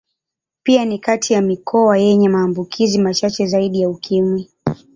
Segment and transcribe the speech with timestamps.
[0.63, 4.49] Pia ni kati ya mikoa yenye maambukizi machache zaidi ya Ukimwi.